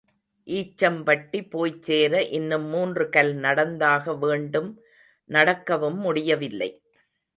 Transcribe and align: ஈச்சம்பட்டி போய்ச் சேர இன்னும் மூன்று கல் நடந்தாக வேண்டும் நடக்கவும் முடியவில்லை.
ஈச்சம்பட்டி 0.47 1.39
போய்ச் 1.49 1.83
சேர 1.83 2.23
இன்னும் 2.29 2.65
மூன்று 2.65 3.05
கல் 3.09 3.31
நடந்தாக 3.35 4.15
வேண்டும் 4.15 4.71
நடக்கவும் 5.29 5.99
முடியவில்லை. 5.99 6.71